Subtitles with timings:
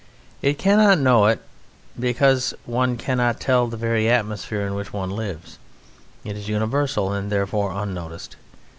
[0.41, 1.41] It cannot know it,
[1.99, 5.59] because one cannot tell the very atmosphere in which one lives.
[6.23, 8.35] It is universal and therefore unnoticed.